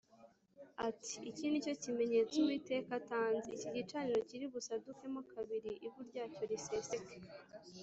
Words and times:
ati 0.89 1.15
“Iki 1.29 1.45
ni 1.47 1.63
cyo 1.65 1.73
kimenyetso 1.81 2.35
Uwiteka 2.39 2.89
atanze 2.99 3.47
Iki 3.55 3.67
gicaniro 3.75 4.19
kiri 4.29 4.45
busadukemo 4.53 5.19
kabiri, 5.31 5.71
ivu 5.87 5.99
ryacyo 6.09 6.43
riseseke” 6.51 7.15